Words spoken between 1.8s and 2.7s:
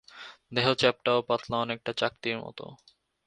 চাকতির মতো।